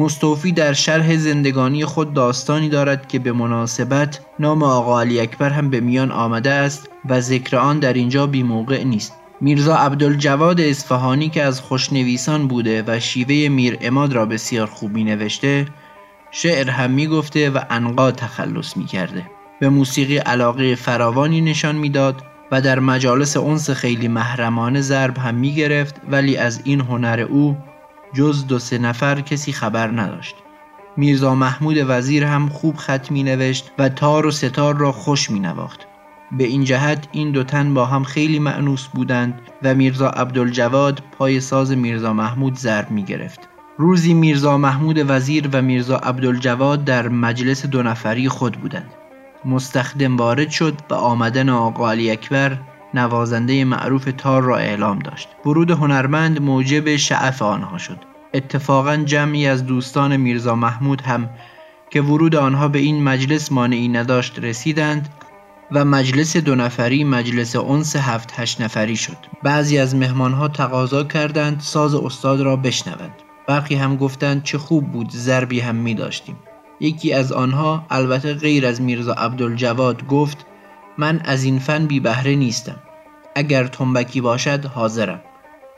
مستوفی 0.00 0.52
در 0.52 0.72
شرح 0.72 1.16
زندگانی 1.16 1.84
خود 1.84 2.14
داستانی 2.14 2.68
دارد 2.68 3.08
که 3.08 3.18
به 3.18 3.32
مناسبت 3.32 4.20
نام 4.38 4.62
آقا 4.62 5.00
علی 5.00 5.20
اکبر 5.20 5.50
هم 5.50 5.70
به 5.70 5.80
میان 5.80 6.12
آمده 6.12 6.50
است 6.50 6.88
و 7.08 7.20
ذکر 7.20 7.56
آن 7.56 7.78
در 7.78 7.92
اینجا 7.92 8.26
بی 8.26 8.42
موقع 8.42 8.84
نیست. 8.84 9.12
میرزا 9.40 9.76
عبدالجواد 9.76 10.60
اصفهانی 10.60 11.28
که 11.28 11.42
از 11.42 11.60
خوشنویسان 11.60 12.48
بوده 12.48 12.84
و 12.86 13.00
شیوه 13.00 13.48
میر 13.48 13.78
اماد 13.80 14.12
را 14.12 14.26
بسیار 14.26 14.66
خوب 14.66 14.92
می 14.92 15.04
نوشته 15.04 15.66
شعر 16.30 16.70
هم 16.70 16.90
می 16.90 17.06
گفته 17.06 17.50
و 17.50 17.60
انقا 17.70 18.10
تخلص 18.10 18.76
می 18.76 18.84
کرده 18.84 19.30
به 19.60 19.68
موسیقی 19.68 20.16
علاقه 20.16 20.74
فراوانی 20.74 21.40
نشان 21.40 21.76
می‌داد 21.76 22.22
و 22.52 22.60
در 22.60 22.78
مجالس 22.78 23.36
اونس 23.36 23.70
خیلی 23.70 24.08
محرمانه 24.08 24.80
ضرب 24.80 25.18
هم 25.18 25.34
می 25.34 25.54
گرفت 25.54 25.94
ولی 26.10 26.36
از 26.36 26.60
این 26.64 26.80
هنر 26.80 27.26
او 27.30 27.56
جز 28.12 28.46
دو 28.46 28.58
سه 28.58 28.78
نفر 28.78 29.20
کسی 29.20 29.52
خبر 29.52 30.00
نداشت 30.00 30.34
میرزا 30.96 31.34
محمود 31.34 31.76
وزیر 31.86 32.24
هم 32.24 32.48
خوب 32.48 32.76
خط 32.76 33.10
می 33.10 33.22
نوشت 33.22 33.70
و 33.78 33.88
تار 33.88 34.26
و 34.26 34.30
ستار 34.30 34.76
را 34.76 34.92
خوش 34.92 35.30
می 35.30 35.40
نواخت. 35.40 35.86
به 36.32 36.44
این 36.44 36.64
جهت 36.64 37.08
این 37.12 37.30
دو 37.30 37.44
تن 37.44 37.74
با 37.74 37.86
هم 37.86 38.04
خیلی 38.04 38.38
معنوس 38.38 38.86
بودند 38.86 39.40
و 39.62 39.74
میرزا 39.74 40.08
عبدالجواد 40.08 41.02
پای 41.18 41.40
ساز 41.40 41.72
میرزا 41.72 42.12
محمود 42.12 42.54
ضرب 42.54 42.90
می 42.90 43.04
گرفت. 43.04 43.48
روزی 43.78 44.14
میرزا 44.14 44.58
محمود 44.58 45.10
وزیر 45.10 45.48
و 45.52 45.62
میرزا 45.62 45.96
عبدالجواد 45.96 46.84
در 46.84 47.08
مجلس 47.08 47.66
دو 47.66 47.82
نفری 47.82 48.28
خود 48.28 48.56
بودند. 48.56 48.90
مستخدم 49.44 50.16
وارد 50.16 50.50
شد 50.50 50.74
و 50.90 50.94
آمدن 50.94 51.48
آقا 51.48 51.90
علی 51.90 52.10
اکبر 52.10 52.58
نوازنده 52.94 53.64
معروف 53.64 54.08
تار 54.18 54.42
را 54.42 54.56
اعلام 54.56 54.98
داشت. 54.98 55.28
ورود 55.46 55.70
هنرمند 55.70 56.42
موجب 56.42 56.96
شعف 56.96 57.42
آنها 57.42 57.78
شد. 57.78 57.98
اتفاقا 58.34 58.96
جمعی 58.96 59.46
از 59.46 59.66
دوستان 59.66 60.16
میرزا 60.16 60.54
محمود 60.54 61.00
هم 61.00 61.30
که 61.90 62.02
ورود 62.02 62.36
آنها 62.36 62.68
به 62.68 62.78
این 62.78 63.02
مجلس 63.02 63.52
مانعی 63.52 63.88
نداشت 63.88 64.38
رسیدند 64.38 65.08
و 65.72 65.84
مجلس 65.84 66.36
دو 66.36 66.54
نفری 66.54 67.04
مجلس 67.04 67.56
اونس 67.56 67.96
هفت 67.96 68.32
هشت 68.36 68.60
نفری 68.60 68.96
شد 68.96 69.16
بعضی 69.42 69.78
از 69.78 69.94
مهمانها 69.94 70.48
تقاضا 70.48 71.04
کردند 71.04 71.60
ساز 71.60 71.94
استاد 71.94 72.40
را 72.40 72.56
بشنوند 72.56 73.14
برخی 73.46 73.74
هم 73.74 73.96
گفتند 73.96 74.42
چه 74.42 74.58
خوب 74.58 74.92
بود 74.92 75.10
ضربی 75.10 75.60
هم 75.60 75.74
می 75.74 75.94
داشتیم 75.94 76.36
یکی 76.80 77.12
از 77.12 77.32
آنها 77.32 77.86
البته 77.90 78.34
غیر 78.34 78.66
از 78.66 78.82
میرزا 78.82 79.12
عبدالجواد 79.12 80.06
گفت 80.06 80.46
من 81.00 81.20
از 81.24 81.44
این 81.44 81.58
فن 81.58 81.86
بی 81.86 82.00
بهره 82.00 82.34
نیستم. 82.34 82.76
اگر 83.34 83.66
تنبکی 83.66 84.20
باشد 84.20 84.64
حاضرم. 84.64 85.20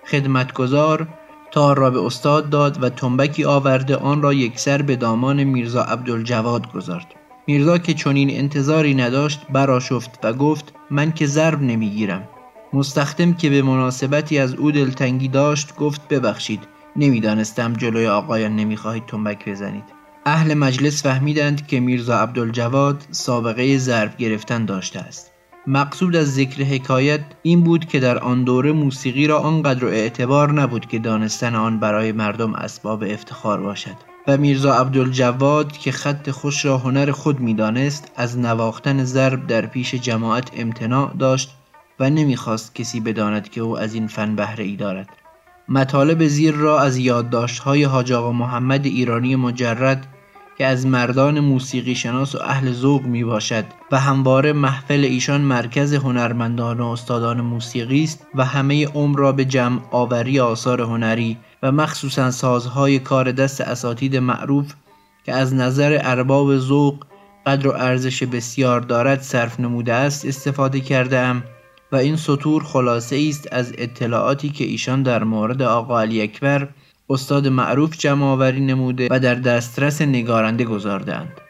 خدمتگزار 0.06 1.08
تار 1.50 1.78
را 1.78 1.90
به 1.90 2.00
استاد 2.00 2.50
داد 2.50 2.82
و 2.82 2.88
تنبکی 2.88 3.44
آورده 3.44 3.96
آن 3.96 4.22
را 4.22 4.32
یکسر 4.32 4.82
به 4.82 4.96
دامان 4.96 5.44
میرزا 5.44 5.82
عبدالجواد 5.82 6.72
گذارد. 6.72 7.06
میرزا 7.46 7.78
که 7.78 7.94
چنین 7.94 8.30
انتظاری 8.30 8.94
نداشت 8.94 9.40
براشفت 9.50 10.18
و 10.22 10.32
گفت 10.32 10.74
من 10.90 11.12
که 11.12 11.26
ضرب 11.26 11.62
نمی‌گیرم. 11.62 12.28
مستخدم 12.72 13.32
که 13.32 13.50
به 13.50 13.62
مناسبتی 13.62 14.38
از 14.38 14.54
او 14.54 14.72
دلتنگی 14.72 15.28
داشت 15.28 15.76
گفت 15.76 16.08
ببخشید 16.08 16.60
نمی‌دانستم 16.96 17.72
جلوی 17.72 18.06
آقایان 18.06 18.56
نمی‌خواهید 18.56 19.06
تنبک 19.06 19.48
بزنید. 19.48 20.01
اهل 20.26 20.54
مجلس 20.54 21.02
فهمیدند 21.02 21.66
که 21.66 21.80
میرزا 21.80 22.18
عبدالجواد 22.18 23.04
سابقه 23.10 23.78
ضرب 23.78 24.16
گرفتن 24.16 24.64
داشته 24.64 24.98
است. 24.98 25.30
مقصود 25.66 26.16
از 26.16 26.34
ذکر 26.34 26.62
حکایت 26.62 27.20
این 27.42 27.62
بود 27.64 27.84
که 27.84 28.00
در 28.00 28.18
آن 28.18 28.44
دوره 28.44 28.72
موسیقی 28.72 29.26
را 29.26 29.38
آنقدر 29.38 29.84
اعتبار 29.84 30.52
نبود 30.52 30.86
که 30.86 30.98
دانستن 30.98 31.54
آن 31.54 31.80
برای 31.80 32.12
مردم 32.12 32.54
اسباب 32.54 33.04
افتخار 33.06 33.60
باشد. 33.60 33.96
و 34.28 34.36
میرزا 34.36 34.74
عبدالجواد 34.74 35.72
که 35.72 35.92
خط 35.92 36.30
خوش 36.30 36.64
را 36.64 36.78
هنر 36.78 37.10
خود 37.10 37.40
می‌دانست 37.40 38.12
از 38.16 38.38
نواختن 38.38 39.04
ضرب 39.04 39.46
در 39.46 39.66
پیش 39.66 39.94
جماعت 39.94 40.50
امتناع 40.56 41.12
داشت 41.18 41.50
و 42.00 42.10
نمی‌خواست 42.10 42.74
کسی 42.74 43.00
بداند 43.00 43.48
که 43.48 43.60
او 43.60 43.78
از 43.78 43.94
این 43.94 44.06
فن 44.06 44.36
بهره 44.36 44.64
ای 44.64 44.76
دارد. 44.76 45.08
مطالب 45.68 46.26
زیر 46.26 46.54
را 46.54 46.80
از 46.80 46.96
یادداشت‌های 46.98 47.84
حاج 47.84 48.12
آقا 48.12 48.32
محمد 48.32 48.86
ایرانی 48.86 49.36
مجرد 49.36 50.06
که 50.62 50.68
از 50.68 50.86
مردان 50.86 51.40
موسیقی 51.40 51.94
شناس 51.94 52.34
و 52.34 52.38
اهل 52.42 52.72
ذوق 52.72 53.02
می 53.02 53.24
باشد 53.24 53.64
و 53.92 54.00
همواره 54.00 54.52
محفل 54.52 55.04
ایشان 55.04 55.40
مرکز 55.40 55.94
هنرمندان 55.94 56.80
و 56.80 56.86
استادان 56.86 57.40
موسیقی 57.40 58.04
است 58.04 58.26
و 58.34 58.44
همه 58.44 58.86
عمر 58.86 59.18
را 59.18 59.32
به 59.32 59.44
جمع 59.44 59.80
آوری 59.90 60.40
آثار 60.40 60.80
هنری 60.80 61.38
و 61.62 61.72
مخصوصا 61.72 62.30
سازهای 62.30 62.98
کار 62.98 63.32
دست 63.32 63.60
اساتید 63.60 64.16
معروف 64.16 64.74
که 65.24 65.32
از 65.32 65.54
نظر 65.54 65.98
ارباب 66.02 66.58
ذوق 66.58 67.04
قدر 67.46 67.68
و 67.68 67.72
ارزش 67.72 68.22
بسیار 68.22 68.80
دارد 68.80 69.22
صرف 69.22 69.60
نموده 69.60 69.94
است 69.94 70.26
استفاده 70.26 70.80
کرده 70.80 71.18
ام 71.18 71.42
و 71.92 71.96
این 71.96 72.16
سطور 72.16 72.62
خلاصه 72.62 73.26
است 73.28 73.48
از 73.52 73.72
اطلاعاتی 73.78 74.48
که 74.48 74.64
ایشان 74.64 75.02
در 75.02 75.24
مورد 75.24 75.62
آقا 75.62 76.00
علی 76.00 76.22
اکبر 76.22 76.68
استاد 77.12 77.48
معروف 77.48 77.98
جمع 77.98 78.26
آوری 78.26 78.60
نموده 78.60 79.08
و 79.10 79.20
در 79.20 79.34
دسترس 79.34 80.02
نگارنده 80.02 80.64
گذاردند. 80.64 81.41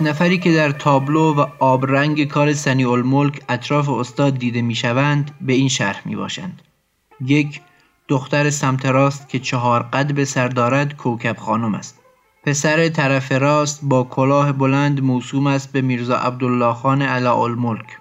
هفت 0.00 0.08
نفری 0.08 0.38
که 0.38 0.52
در 0.54 0.70
تابلو 0.70 1.34
و 1.34 1.46
آبرنگ 1.58 2.24
کار 2.28 2.52
سنی 2.52 2.84
الملک 2.84 3.42
اطراف 3.48 3.88
استاد 3.88 4.38
دیده 4.38 4.62
می 4.62 4.74
شوند 4.74 5.30
به 5.40 5.52
این 5.52 5.68
شرح 5.68 6.02
می 6.04 6.16
باشند. 6.16 6.62
یک 7.20 7.60
دختر 8.08 8.50
سمت 8.50 8.86
راست 8.86 9.28
که 9.28 9.38
چهار 9.38 9.82
قد 9.82 10.14
به 10.14 10.24
سر 10.24 10.48
دارد 10.48 10.96
کوکب 10.96 11.36
خانم 11.36 11.74
است. 11.74 12.00
پسر 12.44 12.88
طرف 12.88 13.32
راست 13.32 13.80
با 13.82 14.04
کلاه 14.04 14.52
بلند 14.52 15.02
موسوم 15.02 15.46
است 15.46 15.72
به 15.72 15.80
میرزا 15.80 16.16
عبدالله 16.16 16.74
خان 16.74 17.02
علا 17.02 17.42
الملک. 17.42 17.98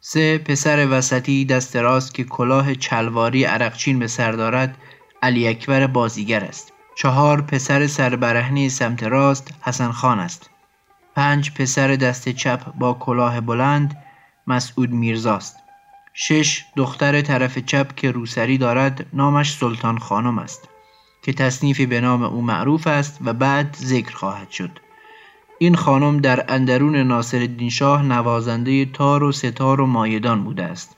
سه 0.00 0.38
پسر 0.38 0.88
وسطی 0.90 1.44
دست 1.44 1.76
راست 1.76 2.14
که 2.14 2.24
کلاه 2.24 2.74
چلواری 2.74 3.44
عرقچین 3.44 3.98
به 3.98 4.06
سر 4.06 4.32
دارد 4.32 4.78
علی 5.22 5.48
اکبر 5.48 5.86
بازیگر 5.86 6.44
است. 6.44 6.72
چهار 6.94 7.42
پسر 7.42 7.86
سربرهنه 7.86 8.68
سمت 8.68 9.02
راست 9.02 9.54
حسن 9.62 9.90
خان 9.90 10.18
است. 10.18 10.50
پنج 11.18 11.50
پسر 11.50 11.96
دست 11.96 12.28
چپ 12.28 12.74
با 12.74 12.94
کلاه 12.94 13.40
بلند 13.40 13.96
مسعود 14.46 14.90
میرزاست. 14.90 15.56
شش 16.14 16.64
دختر 16.76 17.20
طرف 17.20 17.58
چپ 17.58 17.94
که 17.94 18.10
روسری 18.10 18.58
دارد 18.58 19.06
نامش 19.12 19.52
سلطان 19.52 19.98
خانم 19.98 20.38
است 20.38 20.68
که 21.22 21.32
تصنیفی 21.32 21.86
به 21.86 22.00
نام 22.00 22.22
او 22.22 22.42
معروف 22.42 22.86
است 22.86 23.18
و 23.24 23.32
بعد 23.32 23.76
ذکر 23.80 24.16
خواهد 24.16 24.50
شد. 24.50 24.70
این 25.58 25.74
خانم 25.74 26.18
در 26.18 26.44
اندرون 26.48 26.96
ناصر 26.96 27.48
شاه 27.70 28.02
نوازنده 28.02 28.84
تار 28.84 29.22
و 29.22 29.32
ستار 29.32 29.80
و 29.80 29.86
مایدان 29.86 30.44
بوده 30.44 30.64
است. 30.64 30.96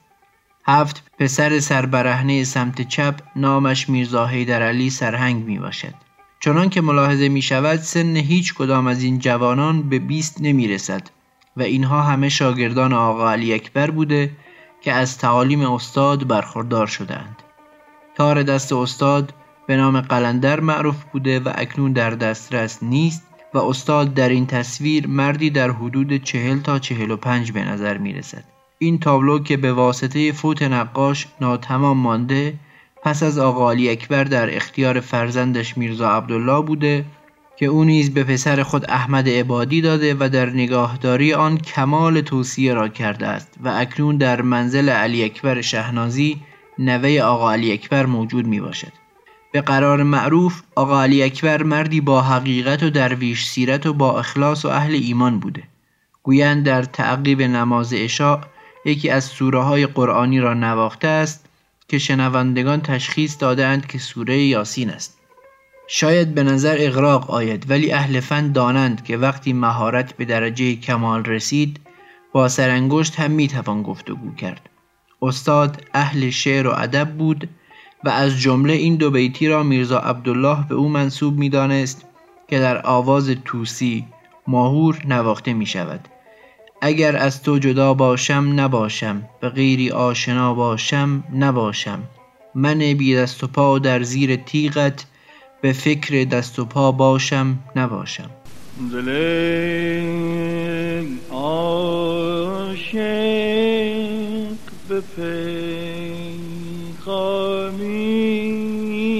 هفت 0.67 1.11
پسر 1.19 1.59
سربرهنه 1.59 2.43
سمت 2.43 2.81
چپ 2.81 3.15
نامش 3.35 3.89
میرزا 3.89 4.25
حیدر 4.25 4.61
علی 4.61 4.89
سرهنگ 4.89 5.45
می 5.45 5.59
باشد. 5.59 6.10
چنان 6.43 6.69
که 6.69 6.81
ملاحظه 6.81 7.29
می 7.29 7.41
شود 7.41 7.79
سن 7.79 8.15
هیچ 8.15 8.53
کدام 8.53 8.87
از 8.87 9.03
این 9.03 9.19
جوانان 9.19 9.89
به 9.89 9.99
بیست 9.99 10.37
نمی 10.41 10.67
رسد 10.67 11.07
و 11.57 11.61
اینها 11.61 12.01
همه 12.01 12.29
شاگردان 12.29 12.93
آقا 12.93 13.31
علی 13.31 13.53
اکبر 13.53 13.91
بوده 13.91 14.31
که 14.81 14.93
از 14.93 15.17
تعالیم 15.17 15.61
استاد 15.61 16.27
برخوردار 16.27 16.87
شدند. 16.87 17.35
تار 18.15 18.43
دست 18.43 18.73
استاد 18.73 19.33
به 19.67 19.77
نام 19.77 20.01
قلندر 20.01 20.59
معروف 20.59 21.03
بوده 21.03 21.39
و 21.39 21.51
اکنون 21.55 21.93
در 21.93 22.09
دسترس 22.09 22.83
نیست 22.83 23.23
و 23.53 23.57
استاد 23.57 24.13
در 24.13 24.29
این 24.29 24.45
تصویر 24.45 25.07
مردی 25.07 25.49
در 25.49 25.71
حدود 25.71 26.23
چهل 26.23 26.59
تا 26.59 26.79
چهل 26.79 27.11
و 27.11 27.17
پنج 27.17 27.51
به 27.51 27.63
نظر 27.63 27.97
می 27.97 28.13
رسد. 28.13 28.43
این 28.77 28.99
تابلو 28.99 29.39
که 29.39 29.57
به 29.57 29.73
واسطه 29.73 30.31
فوت 30.31 30.61
نقاش 30.61 31.27
ناتمام 31.41 31.97
مانده 31.97 32.53
پس 33.03 33.23
از 33.23 33.37
آقا 33.37 33.71
علی 33.71 33.89
اکبر 33.89 34.23
در 34.23 34.55
اختیار 34.55 34.99
فرزندش 34.99 35.77
میرزا 35.77 36.09
عبدالله 36.09 36.61
بوده 36.61 37.05
که 37.55 37.65
او 37.65 37.83
نیز 37.83 38.13
به 38.13 38.23
پسر 38.23 38.63
خود 38.63 38.91
احمد 38.91 39.29
عبادی 39.29 39.81
داده 39.81 40.15
و 40.19 40.29
در 40.29 40.49
نگاهداری 40.49 41.33
آن 41.33 41.57
کمال 41.57 42.21
توصیه 42.21 42.73
را 42.73 42.87
کرده 42.87 43.27
است 43.27 43.55
و 43.63 43.69
اکنون 43.69 44.17
در 44.17 44.41
منزل 44.41 44.89
علی 44.89 45.23
اکبر 45.23 45.61
شهنازی 45.61 46.41
نوه 46.79 47.19
آقا 47.19 47.51
علی 47.51 47.71
اکبر 47.71 48.05
موجود 48.05 48.47
می 48.47 48.59
باشد. 48.59 48.91
به 49.51 49.61
قرار 49.61 50.03
معروف 50.03 50.61
آقا 50.75 51.03
علی 51.03 51.23
اکبر 51.23 51.63
مردی 51.63 52.01
با 52.01 52.21
حقیقت 52.21 52.83
و 52.83 52.89
درویش 52.89 53.45
سیرت 53.45 53.85
و 53.85 53.93
با 53.93 54.19
اخلاص 54.19 54.65
و 54.65 54.67
اهل 54.67 54.93
ایمان 54.93 55.39
بوده. 55.39 55.63
گویند 56.23 56.65
در 56.65 56.83
تعقیب 56.83 57.41
نماز 57.41 57.93
اشاء 57.93 58.39
یکی 58.85 59.09
از 59.09 59.23
سوره 59.23 59.59
های 59.59 59.85
قرآنی 59.85 60.39
را 60.39 60.53
نواخته 60.53 61.07
است 61.07 61.49
که 61.91 61.97
شنوندگان 61.97 62.81
تشخیص 62.81 63.35
دادند 63.39 63.87
که 63.87 63.97
سوره 63.97 64.37
یاسین 64.37 64.89
است. 64.89 65.19
شاید 65.87 66.33
به 66.33 66.43
نظر 66.43 66.77
اغراق 66.79 67.31
آید 67.31 67.69
ولی 67.69 67.91
اهل 67.91 68.19
فن 68.19 68.51
دانند 68.51 69.03
که 69.03 69.17
وقتی 69.17 69.53
مهارت 69.53 70.17
به 70.17 70.25
درجه 70.25 70.75
کمال 70.75 71.23
رسید 71.23 71.79
با 72.33 72.47
سرانگشت 72.47 73.19
هم 73.19 73.31
می‌توان 73.31 73.83
گفتگو 73.83 74.35
کرد. 74.35 74.69
استاد 75.21 75.83
اهل 75.93 76.29
شعر 76.29 76.67
و 76.67 76.73
ادب 76.77 77.09
بود 77.09 77.49
و 78.03 78.09
از 78.09 78.39
جمله 78.39 78.73
این 78.73 78.95
دو 78.95 79.11
بیتی 79.11 79.47
را 79.47 79.63
میرزا 79.63 79.99
عبدالله 79.99 80.67
به 80.67 80.75
او 80.75 80.89
منصوب 80.89 81.37
می‌دانست 81.37 82.05
که 82.47 82.59
در 82.59 82.85
آواز 82.85 83.29
توسی 83.45 84.05
ماهور 84.47 85.01
نواخته 85.07 85.53
می 85.53 85.65
شود. 85.65 86.07
اگر 86.81 87.17
از 87.17 87.43
تو 87.43 87.59
جدا 87.59 87.93
باشم 87.93 88.53
نباشم 88.55 89.23
به 89.41 89.49
غیری 89.49 89.91
آشنا 89.91 90.53
باشم 90.53 91.23
نباشم. 91.33 92.03
من 92.55 92.77
بی 92.77 93.15
دست 93.15 93.43
و 93.43 93.47
پا 93.47 93.79
در 93.79 94.03
زیر 94.03 94.35
تیغت 94.35 95.05
به 95.61 95.73
فکر 95.73 96.23
دست 96.23 96.59
و 96.59 96.65
پا 96.65 96.91
باشم 96.91 97.59
نباشم. 97.75 98.29
دل 98.91 99.11
به 104.89 105.01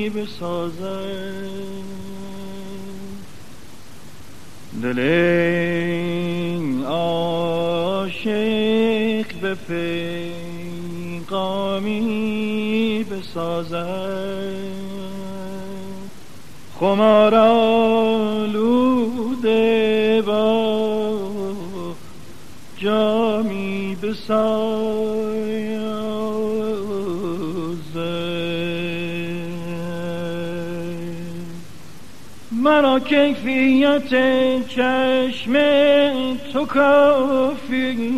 بسازم 0.10 1.42
دل 4.84 5.00
عاشق 8.26 9.36
به 9.42 9.56
پیغامی 11.26 13.06
بسازد. 13.12 14.56
خمار 16.80 17.36
آلوده 18.16 18.72
با 20.26 21.20
جامی 22.78 23.98
بسازد 24.04 25.31
کیفیت 33.00 34.10
چشم 34.68 35.54
تو 36.54 36.66
کافی. 36.66 38.12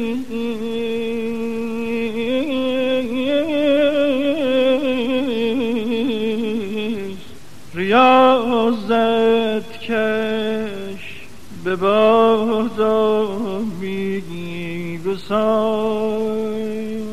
ریاضت 7.75 9.79
کش 9.79 11.21
به 11.63 11.75
بادا 11.75 13.27
میگی 13.81 14.97
بسای 14.97 17.12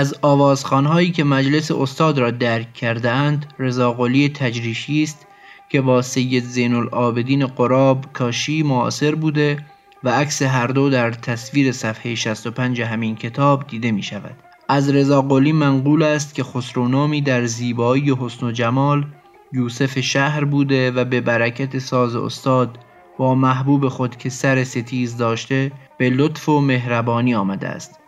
از 0.00 0.14
آوازخانهایی 0.22 1.10
که 1.10 1.24
مجلس 1.24 1.70
استاد 1.70 2.18
را 2.18 2.30
درک 2.30 2.74
کرده 2.74 3.10
اند 3.10 3.46
رضاقلی 3.58 4.28
تجریشی 4.28 5.02
است 5.02 5.26
که 5.68 5.80
با 5.80 6.02
سید 6.02 6.44
زین 6.44 6.74
العابدین 6.74 7.46
قراب 7.46 8.12
کاشی 8.12 8.62
معاصر 8.62 9.14
بوده 9.14 9.66
و 10.04 10.10
عکس 10.10 10.42
هر 10.42 10.66
دو 10.66 10.90
در 10.90 11.10
تصویر 11.10 11.72
صفحه 11.72 12.14
65 12.14 12.82
همین 12.82 13.16
کتاب 13.16 13.66
دیده 13.66 13.90
می 13.90 14.02
شود. 14.02 14.36
از 14.68 14.90
رضاقلی 14.90 15.52
منقول 15.52 16.02
است 16.02 16.34
که 16.34 16.44
خسرونامی 16.44 17.20
در 17.20 17.46
زیبایی 17.46 18.16
حسن 18.20 18.46
و 18.46 18.52
جمال 18.52 19.06
یوسف 19.52 20.00
شهر 20.00 20.44
بوده 20.44 20.90
و 20.90 21.04
به 21.04 21.20
برکت 21.20 21.78
ساز 21.78 22.16
استاد 22.16 22.78
با 23.18 23.34
محبوب 23.34 23.88
خود 23.88 24.16
که 24.16 24.28
سر 24.28 24.64
ستیز 24.64 25.16
داشته 25.16 25.72
به 25.98 26.10
لطف 26.10 26.48
و 26.48 26.60
مهربانی 26.60 27.34
آمده 27.34 27.68
است 27.68 27.99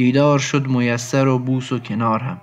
دیدار 0.00 0.38
شد 0.38 0.66
میسر 0.66 1.28
و 1.28 1.38
بوس 1.38 1.72
و 1.72 1.78
کنار 1.78 2.20
هم 2.20 2.40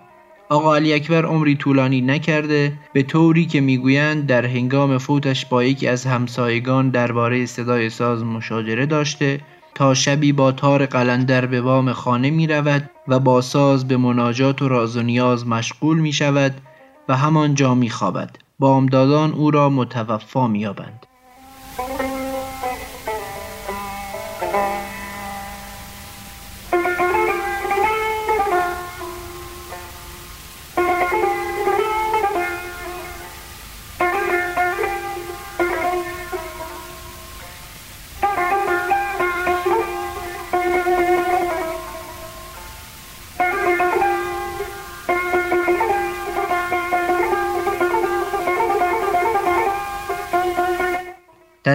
آقا 0.50 0.76
علی 0.76 0.94
اکبر 0.94 1.26
عمری 1.26 1.56
طولانی 1.56 2.02
نکرده 2.02 2.74
به 2.94 3.04
طوری 3.04 3.46
که 3.46 3.62
می‌گویند 3.62 4.26
در 4.26 4.46
هنگام 4.46 4.98
فوتش 4.98 5.46
با 5.46 5.64
یکی 5.64 5.88
از 5.88 6.06
همسایگان 6.06 6.90
درباره 6.90 7.46
صدای 7.46 7.90
ساز 7.90 8.24
مشاجره 8.24 8.86
داشته 8.86 9.42
تا 9.76 9.94
شبی 9.94 10.32
با 10.32 10.52
تار 10.52 10.86
قلندر 10.86 11.46
به 11.46 11.62
بام 11.62 11.94
خانه 11.94 12.30
می 12.30 12.48
رود 12.48 12.90
و 13.08 13.20
با 13.20 13.42
ساز 13.42 13.88
به 13.88 13.98
مناجات 13.98 14.62
و 14.62 14.68
راز 14.68 14.98
و 14.98 15.02
نیاز 15.02 15.48
مشغول 15.48 16.00
می 16.00 16.14
شود 16.14 16.62
و 17.10 17.16
همانجا 17.18 17.76
می 17.76 17.90
خوابد. 17.90 18.38
بامدادان 18.60 19.32
او 19.32 19.52
را 19.52 19.70
متوفا 19.70 20.48
می 20.48 20.60
یابند. 20.60 21.07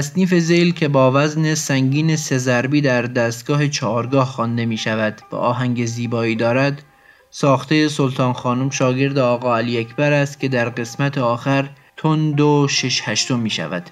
تصنیف 0.02 0.34
زیل 0.34 0.72
که 0.72 0.88
با 0.88 1.12
وزن 1.14 1.54
سنگین 1.54 2.16
سزربی 2.16 2.80
در 2.80 3.02
دستگاه 3.02 3.68
چهارگاه 3.68 4.24
خوانده 4.24 4.66
می 4.66 4.76
شود 4.76 5.22
و 5.32 5.36
آهنگ 5.36 5.86
زیبایی 5.86 6.36
دارد 6.36 6.82
ساخته 7.30 7.88
سلطان 7.88 8.32
خانم 8.32 8.70
شاگرد 8.70 9.18
آقا 9.18 9.56
علی 9.56 9.78
اکبر 9.78 10.12
است 10.12 10.40
که 10.40 10.48
در 10.48 10.68
قسمت 10.68 11.18
آخر 11.18 11.70
تند 11.96 12.40
و 12.40 12.68
شش 12.68 13.02
هشتم 13.04 13.38
می 13.38 13.50
شود 13.50 13.90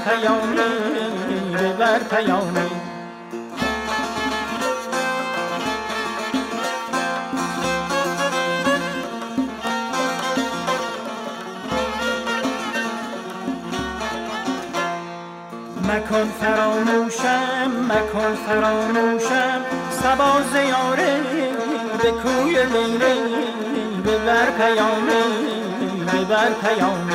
بر 0.00 0.16
پیامه 0.16 1.72
بر 1.78 1.98
پیامه 1.98 2.70
مکن 15.82 16.28
فراموشم 16.40 17.70
مکن 17.88 18.34
فراموشم 18.46 19.60
سبا 19.90 20.42
زیاره 20.52 21.20
به 22.02 22.10
کوی 22.10 22.64
لیلی 22.64 23.20
ببر 24.04 24.50
پیامه 24.50 25.22
ببر 26.12 26.50
پیامه 26.62 27.09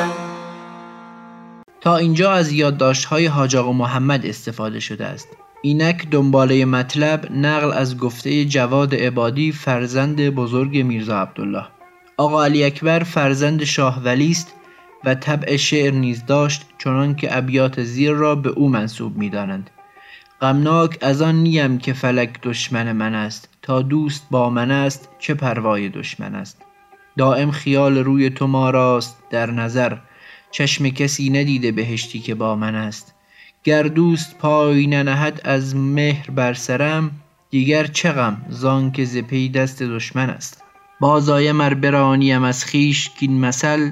تا 1.85 1.97
اینجا 1.97 2.31
از 2.31 2.51
یادداشت‌های 2.51 3.25
حاج 3.25 3.55
آقا 3.55 3.71
محمد 3.71 4.25
استفاده 4.25 4.79
شده 4.79 5.05
است. 5.05 5.27
اینک 5.61 6.07
دنباله 6.09 6.65
مطلب 6.65 7.31
نقل 7.31 7.73
از 7.73 7.97
گفته 7.97 8.45
جواد 8.45 8.95
عبادی 8.95 9.51
فرزند 9.51 10.29
بزرگ 10.29 10.77
میرزا 10.77 11.21
عبدالله. 11.21 11.65
آقا 12.17 12.43
علی 12.45 12.63
اکبر 12.63 12.99
فرزند 12.99 13.63
شاه 13.63 14.03
ولی 14.03 14.31
است 14.31 14.53
و 15.03 15.15
طبع 15.15 15.55
شعر 15.55 15.93
نیز 15.93 16.25
داشت 16.25 16.65
چنان 16.77 17.15
که 17.15 17.37
ابیات 17.37 17.83
زیر 17.83 18.11
را 18.11 18.35
به 18.35 18.49
او 18.49 18.69
منصوب 18.69 19.17
می‌دانند. 19.17 19.69
غمناک 20.41 20.97
از 21.01 21.21
آن 21.21 21.35
نیم 21.35 21.77
که 21.77 21.93
فلک 21.93 22.41
دشمن 22.41 22.91
من 22.91 23.15
است. 23.15 23.49
تا 23.61 23.81
دوست 23.81 24.27
با 24.31 24.49
من 24.49 24.71
است 24.71 25.09
چه 25.19 25.33
پروای 25.33 25.89
دشمن 25.89 26.35
است. 26.35 26.61
دائم 27.17 27.51
خیال 27.51 27.97
روی 27.97 28.29
تو 28.29 28.47
ما 28.47 28.69
راست 28.69 29.17
در 29.29 29.51
نظر 29.51 29.97
چشم 30.51 30.89
کسی 30.89 31.29
ندیده 31.29 31.71
بهشتی 31.71 32.19
که 32.19 32.35
با 32.35 32.55
من 32.55 32.75
است. 32.75 33.13
گر 33.63 33.83
دوست 33.83 34.37
پای 34.37 34.87
ننهد 34.87 35.41
از 35.43 35.75
مهر 35.75 36.31
بر 36.31 36.53
سرم 36.53 37.11
دیگر 37.49 37.87
چه 37.87 38.11
غم 38.11 38.45
زان 38.49 38.91
که 38.91 39.05
ز 39.05 39.17
پی 39.17 39.49
دست 39.49 39.83
دشمن 39.83 40.29
است. 40.29 40.63
بازآیم 40.99 41.55
مر 41.55 41.73
برانیم 41.73 42.43
از 42.43 42.65
خویش 42.65 43.09
کاین 43.19 43.39
مثل 43.39 43.91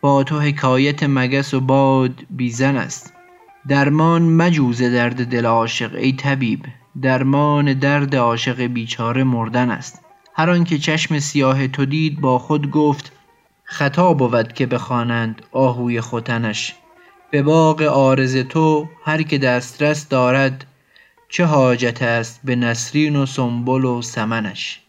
با 0.00 0.24
تو 0.24 0.40
حکایت 0.40 1.02
مگس 1.02 1.54
و 1.54 1.60
باد 1.60 2.22
بیزن 2.30 2.76
است. 2.76 3.12
درمان 3.68 4.22
مجو 4.22 4.72
ز 4.72 4.82
درد 4.82 5.26
دل 5.26 5.46
عاشق 5.46 5.94
ای 5.94 6.12
طبیب 6.12 6.64
درمان 7.02 7.72
درد 7.72 8.16
عاشق 8.16 8.60
بیچاره 8.60 9.24
مردن 9.24 9.70
است. 9.70 10.00
هر 10.34 10.50
آنکه 10.50 10.78
چشم 10.78 11.18
سیاه 11.18 11.68
تو 11.68 11.84
دید 11.84 12.20
با 12.20 12.38
خود 12.38 12.70
گفت 12.70 13.12
خطا 13.72 14.14
بود 14.14 14.52
که 14.52 14.66
بخوانند 14.66 15.42
آهوی 15.52 16.00
ختنش 16.00 16.74
به 17.30 17.42
باغ 17.42 17.82
عارض 17.82 18.36
تو 18.36 18.88
هر 19.04 19.22
که 19.22 19.38
دسترس 19.38 20.08
دارد 20.08 20.66
چه 21.28 21.44
حاجت 21.44 22.02
است 22.02 22.40
به 22.44 22.56
نسرین 22.56 23.16
و 23.16 23.26
سنبل 23.26 23.84
و 23.84 24.02
سمنش؟ 24.02 24.80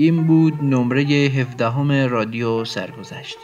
این 0.00 0.26
بود 0.26 0.64
نمره 0.64 1.02
هفدهم 1.02 1.92
رادیو 1.92 2.64
سرگذشت. 2.64 3.38